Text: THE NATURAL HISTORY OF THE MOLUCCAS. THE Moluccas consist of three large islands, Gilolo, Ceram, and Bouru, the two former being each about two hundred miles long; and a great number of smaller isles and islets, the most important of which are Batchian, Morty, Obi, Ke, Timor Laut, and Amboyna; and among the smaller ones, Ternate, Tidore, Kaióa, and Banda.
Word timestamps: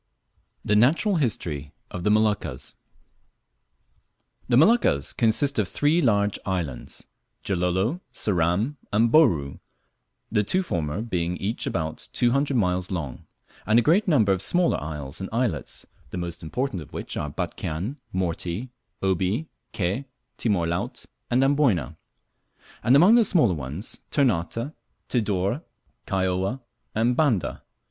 THE 0.65 0.75
NATURAL 0.75 1.17
HISTORY 1.17 1.73
OF 1.91 2.03
THE 2.03 2.09
MOLUCCAS. 2.09 2.73
THE 4.49 4.57
Moluccas 4.57 5.13
consist 5.13 5.59
of 5.59 5.67
three 5.67 6.01
large 6.01 6.39
islands, 6.43 7.05
Gilolo, 7.43 7.99
Ceram, 8.11 8.77
and 8.91 9.11
Bouru, 9.11 9.59
the 10.31 10.41
two 10.41 10.63
former 10.63 11.03
being 11.03 11.37
each 11.37 11.67
about 11.67 12.09
two 12.13 12.31
hundred 12.31 12.57
miles 12.57 12.89
long; 12.89 13.27
and 13.67 13.77
a 13.77 13.83
great 13.83 14.07
number 14.07 14.31
of 14.31 14.41
smaller 14.41 14.81
isles 14.81 15.21
and 15.21 15.29
islets, 15.31 15.85
the 16.09 16.17
most 16.17 16.41
important 16.41 16.81
of 16.81 16.93
which 16.93 17.15
are 17.15 17.29
Batchian, 17.29 17.97
Morty, 18.11 18.71
Obi, 19.03 19.49
Ke, 19.71 20.05
Timor 20.35 20.65
Laut, 20.65 21.05
and 21.29 21.43
Amboyna; 21.43 21.95
and 22.81 22.95
among 22.95 23.13
the 23.13 23.23
smaller 23.23 23.53
ones, 23.53 23.99
Ternate, 24.09 24.73
Tidore, 25.09 25.61
Kaióa, 26.07 26.59
and 26.95 27.15
Banda. 27.15 27.61